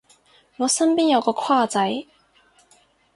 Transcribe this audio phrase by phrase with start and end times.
[0.57, 1.79] 我身邊有個跨仔